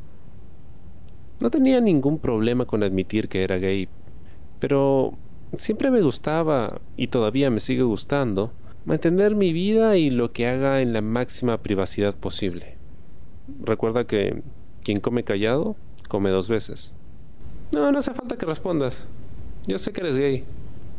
No 1.41 1.51
tenía 1.51 1.81
ningún 1.81 2.19
problema 2.19 2.65
con 2.65 2.83
admitir 2.83 3.29
que 3.29 3.43
era 3.43 3.59
gay, 3.59 3.89
pero 4.61 5.15
siempre 5.53 5.91
me 5.91 6.01
gustaba, 6.01 6.81
y 6.97 7.09
todavía 7.09 7.51
me 7.51 7.61
sigue 7.61 7.83
gustando, 7.83 8.53
mantener 8.85 9.35
mi 9.35 9.53
vida 9.53 9.97
y 9.97 10.11
lo 10.11 10.33
que 10.33 10.47
haga 10.47 10.81
en 10.81 10.93
la 10.93 11.03
máxima 11.03 11.59
privacidad 11.59 12.15
posible. 12.15 12.77
Recuerda 13.61 14.05
que 14.05 14.43
quien 14.83 15.01
come 15.01 15.25
callado, 15.25 15.77
come 16.09 16.31
dos 16.31 16.49
veces. 16.49 16.95
No, 17.73 17.91
no 17.91 17.99
hace 17.99 18.15
falta 18.15 18.39
que 18.39 18.47
respondas. 18.47 19.09
Yo 19.67 19.79
sé 19.79 19.93
que 19.93 20.01
eres 20.01 20.17
gay. 20.17 20.45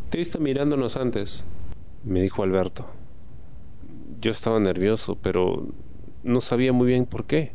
Te 0.10 0.18
he 0.18 0.20
visto 0.20 0.40
mirándonos 0.40 0.98
antes 0.98 1.46
me 2.06 2.22
dijo 2.22 2.44
Alberto. 2.44 2.86
Yo 4.22 4.32
estaba 4.32 4.60
nervioso, 4.60 5.18
pero 5.22 5.68
no 6.26 6.42
sabía 6.42 6.74
muy 6.74 6.88
bien 6.88 7.06
por 7.06 7.26
qué. 7.26 7.52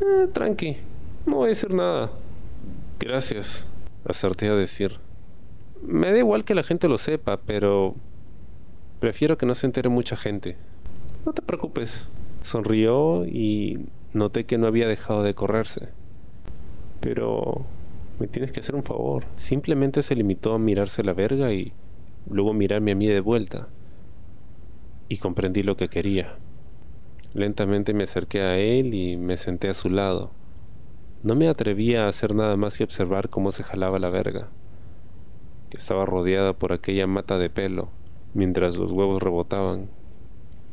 Eh, 0.00 0.26
tranqui, 0.32 0.78
no 1.26 1.36
voy 1.36 1.46
a 1.46 1.48
decir 1.50 1.72
nada. 1.72 2.10
Gracias, 2.98 3.70
acerté 4.04 4.48
a 4.48 4.54
decir. 4.54 4.98
Me 5.82 6.10
da 6.10 6.18
igual 6.18 6.44
que 6.44 6.54
la 6.54 6.62
gente 6.62 6.88
lo 6.88 6.98
sepa, 6.98 7.36
pero 7.36 7.94
prefiero 8.98 9.38
que 9.38 9.46
no 9.46 9.54
se 9.54 9.66
entere 9.66 9.88
mucha 9.90 10.16
gente. 10.16 10.56
No 11.24 11.32
te 11.32 11.42
preocupes. 11.42 12.08
Sonrió 12.40 13.26
y 13.26 13.86
noté 14.12 14.44
que 14.44 14.58
no 14.58 14.66
había 14.66 14.88
dejado 14.88 15.22
de 15.22 15.34
correrse. 15.34 15.90
Pero 17.00 17.66
me 18.18 18.26
tienes 18.26 18.50
que 18.50 18.60
hacer 18.60 18.74
un 18.74 18.82
favor. 18.82 19.24
Simplemente 19.36 20.02
se 20.02 20.14
limitó 20.14 20.54
a 20.54 20.58
mirarse 20.58 21.02
la 21.02 21.12
verga 21.12 21.52
y 21.52 21.72
luego 22.30 22.54
mirarme 22.54 22.92
a 22.92 22.96
mí 22.96 23.06
de 23.06 23.20
vuelta 23.20 23.68
y 25.08 25.18
comprendí 25.18 25.62
lo 25.62 25.76
que 25.76 25.88
quería. 25.88 26.36
Lentamente 27.36 27.92
me 27.92 28.04
acerqué 28.04 28.40
a 28.40 28.56
él 28.56 28.94
y 28.94 29.18
me 29.18 29.36
senté 29.36 29.68
a 29.68 29.74
su 29.74 29.90
lado. 29.90 30.30
No 31.22 31.34
me 31.34 31.48
atrevía 31.48 32.06
a 32.06 32.08
hacer 32.08 32.34
nada 32.34 32.56
más 32.56 32.78
que 32.78 32.84
observar 32.84 33.28
cómo 33.28 33.52
se 33.52 33.62
jalaba 33.62 33.98
la 33.98 34.08
verga, 34.08 34.48
que 35.68 35.76
estaba 35.76 36.06
rodeada 36.06 36.54
por 36.54 36.72
aquella 36.72 37.06
mata 37.06 37.36
de 37.36 37.50
pelo, 37.50 37.90
mientras 38.32 38.78
los 38.78 38.90
huevos 38.90 39.22
rebotaban. 39.22 39.90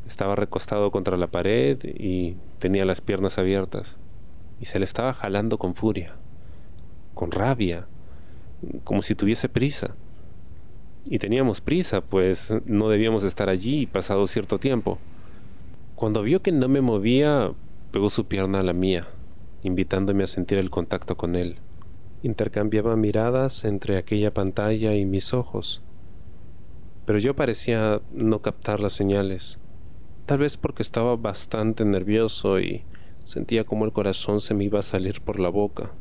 Estaba 0.08 0.38
recostado 0.38 0.90
contra 0.90 1.18
la 1.18 1.28
pared 1.28 1.80
y 1.84 2.38
tenía 2.60 2.86
las 2.86 3.02
piernas 3.02 3.38
abiertas, 3.38 3.98
y 4.62 4.64
se 4.64 4.80
le 4.80 4.86
estaba 4.86 5.14
jalando 5.14 5.58
con 5.58 5.76
furia, 5.76 6.16
con 7.14 7.32
rabia, 7.32 7.88
como 8.86 9.02
si 9.02 9.16
tuviese 9.16 9.50
prisa. 9.50 9.96
Y 11.10 11.20
teníamos 11.20 11.60
prisa, 11.60 12.00
pues 12.00 12.56
no 12.66 12.88
debíamos 12.88 13.26
estar 13.26 13.50
allí 13.50 13.86
pasado 13.86 14.28
cierto 14.28 14.60
tiempo. 14.60 14.98
Cuando 16.04 16.22
vio 16.22 16.42
que 16.42 16.52
no 16.52 16.68
me 16.68 16.82
movía, 16.82 17.54
pegó 17.92 18.10
su 18.10 18.26
pierna 18.26 18.60
a 18.60 18.64
la 18.64 18.74
mía, 18.74 19.08
invitándome 19.62 20.26
a 20.26 20.28
sentir 20.28 20.58
el 20.58 20.70
contacto 20.70 21.16
con 21.16 21.38
él. 21.38 21.60
Intercambiaba 22.24 22.98
miradas 22.98 23.64
entre 23.64 23.96
aquella 23.96 24.34
pantalla 24.34 24.96
y 24.96 25.06
mis 25.06 25.34
ojos, 25.34 25.82
pero 27.06 27.20
yo 27.20 27.38
parecía 27.38 28.02
no 28.12 28.42
captar 28.42 28.82
las 28.82 28.92
señales, 28.92 29.60
tal 30.26 30.40
vez 30.40 30.58
porque 30.58 30.84
estaba 30.84 31.16
bastante 31.16 31.86
nervioso 31.86 32.60
y 32.60 32.84
sentía 33.24 33.64
como 33.64 33.86
el 33.86 33.94
corazón 33.94 34.42
se 34.42 34.54
me 34.54 34.66
iba 34.66 34.80
a 34.80 34.84
salir 34.84 35.22
por 35.22 35.40
la 35.40 35.48
boca. 35.48 35.94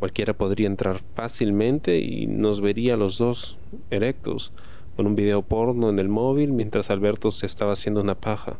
Cualquiera 0.00 0.36
podría 0.36 0.66
entrar 0.66 1.02
fácilmente 1.14 2.00
y 2.00 2.26
nos 2.26 2.60
vería 2.60 2.96
los 2.96 3.18
dos 3.18 3.58
erectos, 3.90 4.52
con 4.96 5.06
un 5.06 5.14
video 5.14 5.42
porno 5.42 5.88
en 5.88 6.00
el 6.00 6.08
móvil 6.08 6.52
mientras 6.52 6.90
Alberto 6.90 7.30
se 7.30 7.46
estaba 7.46 7.74
haciendo 7.74 8.00
una 8.00 8.16
paja. 8.16 8.58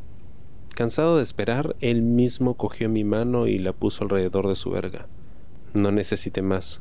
Cansado 0.74 1.16
de 1.16 1.22
esperar, 1.22 1.76
él 1.80 2.02
mismo 2.02 2.54
cogió 2.54 2.88
mi 2.88 3.04
mano 3.04 3.46
y 3.46 3.58
la 3.58 3.72
puso 3.72 4.04
alrededor 4.04 4.48
de 4.48 4.56
su 4.56 4.70
verga. 4.70 5.06
No 5.72 5.92
necesité 5.92 6.42
más, 6.42 6.80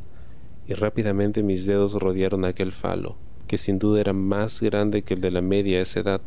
y 0.67 0.73
rápidamente 0.73 1.43
mis 1.43 1.65
dedos 1.65 1.93
rodearon 1.93 2.45
aquel 2.45 2.71
falo, 2.71 3.15
que 3.47 3.57
sin 3.57 3.79
duda 3.79 4.01
era 4.01 4.13
más 4.13 4.61
grande 4.61 5.03
que 5.03 5.13
el 5.13 5.21
de 5.21 5.31
la 5.31 5.41
media 5.41 5.81
esa 5.81 5.99
edad, 5.99 6.21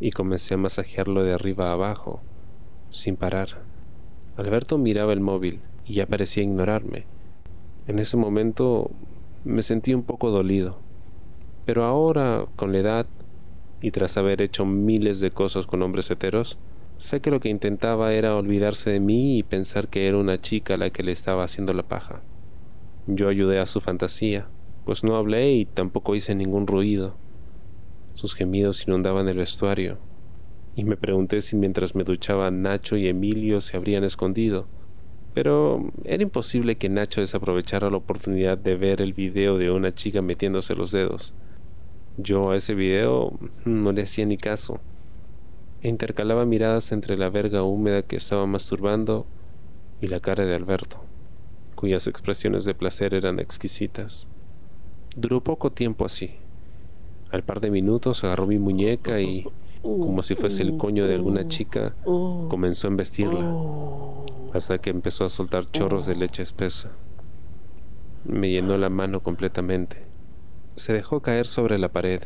y 0.00 0.10
comencé 0.10 0.54
a 0.54 0.58
masajearlo 0.58 1.22
de 1.24 1.32
arriba 1.32 1.70
a 1.70 1.72
abajo, 1.72 2.20
sin 2.90 3.16
parar. 3.16 3.62
Alberto 4.36 4.76
miraba 4.76 5.12
el 5.12 5.20
móvil 5.20 5.60
y 5.86 5.94
ya 5.94 6.06
parecía 6.06 6.42
ignorarme 6.42 7.06
en 7.86 8.00
ese 8.00 8.16
momento 8.16 8.90
me 9.44 9.62
sentí 9.62 9.94
un 9.94 10.02
poco 10.02 10.30
dolido, 10.30 10.78
pero 11.64 11.84
ahora, 11.84 12.46
con 12.56 12.72
la 12.72 12.78
edad, 12.78 13.06
y 13.80 13.92
tras 13.92 14.16
haber 14.16 14.42
hecho 14.42 14.66
miles 14.66 15.20
de 15.20 15.30
cosas 15.30 15.66
con 15.66 15.82
hombres 15.82 16.10
heteros, 16.10 16.58
sé 16.98 17.20
que 17.20 17.30
lo 17.30 17.40
que 17.40 17.48
intentaba 17.48 18.12
era 18.12 18.36
olvidarse 18.36 18.90
de 18.90 19.00
mí 19.00 19.38
y 19.38 19.42
pensar 19.42 19.88
que 19.88 20.08
era 20.08 20.18
una 20.18 20.38
chica 20.38 20.76
la 20.76 20.90
que 20.90 21.02
le 21.02 21.12
estaba 21.12 21.44
haciendo 21.44 21.72
la 21.72 21.82
paja. 21.82 22.22
Yo 23.06 23.28
ayudé 23.28 23.58
a 23.58 23.66
su 23.66 23.80
fantasía, 23.80 24.48
pues 24.84 25.04
no 25.04 25.16
hablé 25.16 25.52
y 25.52 25.64
tampoco 25.64 26.14
hice 26.14 26.34
ningún 26.34 26.66
ruido. 26.66 27.16
Sus 28.14 28.34
gemidos 28.34 28.86
inundaban 28.86 29.28
el 29.28 29.36
vestuario, 29.36 29.98
y 30.74 30.84
me 30.84 30.96
pregunté 30.96 31.40
si 31.40 31.56
mientras 31.56 31.94
me 31.94 32.04
duchaba 32.04 32.50
Nacho 32.50 32.96
y 32.96 33.08
Emilio 33.08 33.60
se 33.60 33.76
habrían 33.76 34.04
escondido, 34.04 34.68
Pero 35.36 35.92
era 36.04 36.22
imposible 36.22 36.76
que 36.76 36.88
Nacho 36.88 37.20
desaprovechara 37.20 37.90
la 37.90 37.98
oportunidad 37.98 38.56
de 38.56 38.74
ver 38.74 39.02
el 39.02 39.12
video 39.12 39.58
de 39.58 39.70
una 39.70 39.92
chica 39.92 40.22
metiéndose 40.22 40.74
los 40.74 40.92
dedos. 40.92 41.34
Yo 42.16 42.52
a 42.52 42.56
ese 42.56 42.74
video 42.74 43.38
no 43.66 43.92
le 43.92 44.00
hacía 44.00 44.24
ni 44.24 44.38
caso. 44.38 44.80
Intercalaba 45.86 46.44
miradas 46.46 46.90
entre 46.90 47.16
la 47.16 47.30
verga 47.30 47.62
húmeda 47.62 48.02
que 48.02 48.16
estaba 48.16 48.44
masturbando 48.44 49.24
y 50.00 50.08
la 50.08 50.18
cara 50.18 50.44
de 50.44 50.52
Alberto, 50.52 50.96
cuyas 51.76 52.08
expresiones 52.08 52.64
de 52.64 52.74
placer 52.74 53.14
eran 53.14 53.38
exquisitas. 53.38 54.26
Duró 55.16 55.44
poco 55.44 55.70
tiempo 55.70 56.04
así. 56.04 56.32
Al 57.30 57.44
par 57.44 57.60
de 57.60 57.70
minutos 57.70 58.24
agarró 58.24 58.48
mi 58.48 58.58
muñeca 58.58 59.20
y, 59.20 59.46
como 59.80 60.24
si 60.24 60.34
fuese 60.34 60.64
el 60.64 60.76
coño 60.76 61.06
de 61.06 61.14
alguna 61.14 61.44
chica, 61.44 61.94
comenzó 62.02 62.88
a 62.88 62.90
embestirla, 62.90 63.48
hasta 64.54 64.78
que 64.78 64.90
empezó 64.90 65.24
a 65.24 65.28
soltar 65.28 65.70
chorros 65.70 66.04
de 66.04 66.16
leche 66.16 66.42
espesa. 66.42 66.90
Me 68.24 68.50
llenó 68.50 68.76
la 68.76 68.90
mano 68.90 69.22
completamente. 69.22 69.98
Se 70.74 70.92
dejó 70.92 71.20
caer 71.20 71.46
sobre 71.46 71.78
la 71.78 71.92
pared, 71.92 72.22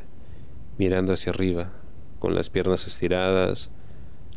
mirando 0.79 1.13
hacia 1.13 1.29
arriba, 1.29 1.75
con 2.21 2.37
las 2.37 2.51
piernas 2.51 2.87
estiradas, 2.87 3.73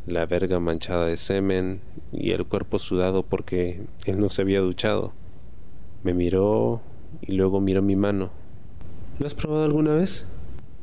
la 0.08 0.26
verga 0.26 0.60
manchada 0.60 1.06
de 1.06 1.18
semen 1.18 1.82
y 2.12 2.32
el 2.32 2.46
cuerpo 2.46 2.80
sudado 2.80 3.24
porque 3.24 3.82
él 4.06 4.20
no 4.20 4.30
se 4.30 4.42
había 4.42 4.62
duchado. 4.62 5.14
Me 6.04 6.14
miró 6.14 6.82
y 7.22 7.34
luego 7.34 7.62
miró 7.62 7.82
mi 7.82 7.96
mano. 7.96 8.32
¿Lo 9.20 9.28
has 9.28 9.36
probado 9.36 9.66
alguna 9.66 9.94
vez? 9.94 10.28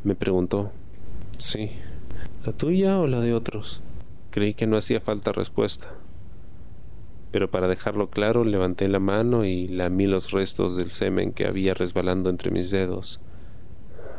Me 0.04 0.14
preguntó. 0.14 0.70
Sí. 1.38 1.70
¿La 2.44 2.52
tuya 2.52 2.98
o 3.00 3.06
la 3.06 3.20
de 3.20 3.34
otros? 3.34 3.82
Creí 4.30 4.54
que 4.54 4.66
no 4.66 4.76
hacía 4.76 5.00
falta 5.00 5.32
respuesta. 5.32 5.88
Pero 7.30 7.50
para 7.50 7.68
dejarlo 7.68 8.10
claro, 8.10 8.44
levanté 8.44 8.88
la 8.88 8.98
mano 8.98 9.44
y 9.44 9.68
lamí 9.68 10.06
los 10.06 10.32
restos 10.32 10.76
del 10.76 10.90
semen 10.90 11.32
que 11.32 11.46
había 11.46 11.74
resbalando 11.74 12.28
entre 12.28 12.50
mis 12.50 12.70
dedos. 12.70 13.20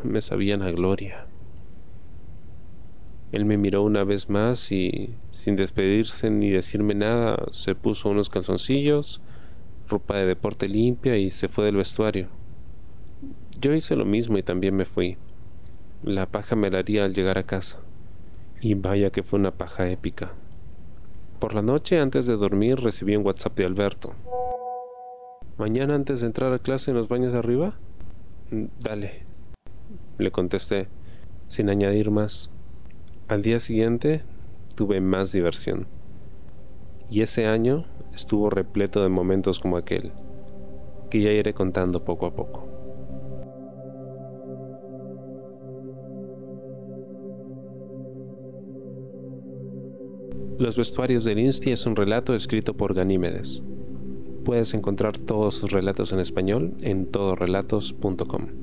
Me 0.04 0.22
sabían 0.22 0.62
a 0.62 0.72
gloria. 0.72 1.28
Él 3.32 3.46
me 3.46 3.58
miró 3.58 3.84
una 3.84 4.04
vez 4.04 4.30
más 4.30 4.72
y, 4.72 5.16
sin 5.30 5.56
despedirse 5.56 6.30
ni 6.30 6.50
decirme 6.50 6.96
nada, 6.96 7.38
se 7.52 7.76
puso 7.76 8.10
unos 8.10 8.30
calzoncillos, 8.30 9.22
ropa 9.88 10.18
de 10.18 10.26
deporte 10.26 10.68
limpia 10.68 11.18
y 11.18 11.30
se 11.30 11.48
fue 11.48 11.66
del 11.66 11.78
vestuario. 11.78 12.28
Yo 13.60 13.74
hice 13.74 13.96
lo 13.96 14.06
mismo 14.06 14.38
y 14.38 14.44
también 14.44 14.76
me 14.76 14.86
fui. 14.86 15.18
La 16.04 16.26
paja 16.26 16.56
me 16.56 16.70
la 16.70 16.80
haría 16.80 17.06
al 17.06 17.14
llegar 17.14 17.38
a 17.38 17.44
casa. 17.44 17.80
Y 18.60 18.74
vaya 18.74 19.12
que 19.12 19.24
fue 19.24 19.40
una 19.40 19.52
paja 19.52 19.90
épica. 19.90 20.34
Por 21.40 21.54
la 21.54 21.62
noche, 21.62 22.00
antes 22.00 22.28
de 22.28 22.36
dormir, 22.36 22.80
recibí 22.80 23.16
un 23.16 23.26
WhatsApp 23.26 23.56
de 23.56 23.66
Alberto. 23.66 24.14
¿Mañana 25.58 25.96
antes 25.96 26.22
de 26.22 26.28
entrar 26.28 26.54
a 26.54 26.60
clase 26.60 26.92
en 26.92 26.98
los 26.98 27.08
baños 27.08 27.34
de 27.34 27.40
arriba? 27.40 27.76
Dale. 28.80 29.24
Le 30.18 30.32
contesté, 30.32 30.88
sin 31.48 31.70
añadir 31.70 32.12
más. 32.12 32.52
Al 33.32 33.44
día 33.44 33.62
siguiente 33.62 34.24
tuve 34.76 35.00
más 35.00 35.32
diversión. 35.32 35.88
Y 37.10 37.22
ese 37.22 37.46
año 37.46 37.86
estuvo 38.14 38.50
repleto 38.50 39.02
de 39.02 39.08
momentos 39.08 39.62
como 39.62 39.78
aquel, 39.78 40.12
que 41.10 41.22
ya 41.22 41.32
iré 41.32 41.54
contando 41.54 42.04
poco 42.04 42.26
a 42.26 42.36
poco. 42.36 42.68
Los 50.60 50.76
vestuarios 50.76 51.24
del 51.24 51.40
Insti 51.40 51.72
es 51.72 51.86
un 51.86 51.96
relato 51.96 52.36
escrito 52.36 52.74
por 52.74 52.94
Ganímedes. 52.94 53.64
Puedes 54.44 54.74
encontrar 54.74 55.18
todos 55.18 55.56
sus 55.56 55.72
relatos 55.72 56.12
en 56.12 56.20
español 56.20 56.74
en 56.82 57.06
todorelatos.com. 57.06 58.61